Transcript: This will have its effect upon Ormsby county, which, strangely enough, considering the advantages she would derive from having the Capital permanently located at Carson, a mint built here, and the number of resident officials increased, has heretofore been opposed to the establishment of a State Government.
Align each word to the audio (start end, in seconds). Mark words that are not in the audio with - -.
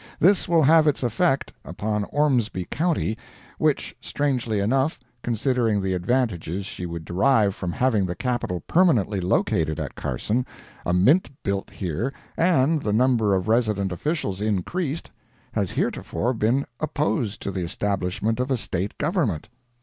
This 0.19 0.47
will 0.49 0.63
have 0.63 0.87
its 0.87 1.03
effect 1.03 1.53
upon 1.63 2.05
Ormsby 2.05 2.65
county, 2.71 3.19
which, 3.59 3.95
strangely 4.01 4.59
enough, 4.59 4.99
considering 5.21 5.79
the 5.79 5.93
advantages 5.93 6.65
she 6.65 6.87
would 6.87 7.05
derive 7.05 7.53
from 7.53 7.71
having 7.71 8.07
the 8.07 8.15
Capital 8.15 8.61
permanently 8.61 9.19
located 9.21 9.79
at 9.79 9.93
Carson, 9.93 10.43
a 10.87 10.91
mint 10.91 11.29
built 11.43 11.69
here, 11.69 12.11
and 12.35 12.81
the 12.81 12.91
number 12.93 13.35
of 13.35 13.47
resident 13.47 13.91
officials 13.91 14.41
increased, 14.41 15.11
has 15.51 15.69
heretofore 15.69 16.33
been 16.33 16.65
opposed 16.79 17.39
to 17.43 17.51
the 17.51 17.63
establishment 17.63 18.39
of 18.39 18.49
a 18.49 18.57
State 18.57 18.97
Government. 18.97 19.49